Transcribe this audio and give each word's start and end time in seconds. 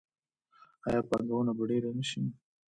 آیا 0.87 1.01
پانګونه 1.09 1.51
به 1.57 1.63
ډیره 1.69 1.89
نشي؟ 1.97 2.21